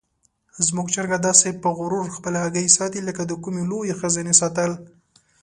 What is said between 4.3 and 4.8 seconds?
ساتل.